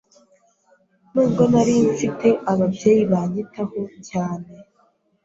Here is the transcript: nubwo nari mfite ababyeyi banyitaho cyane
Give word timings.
nubwo 1.13 1.43
nari 1.51 1.75
mfite 1.89 2.27
ababyeyi 2.51 3.03
banyitaho 3.11 3.79
cyane 4.09 4.49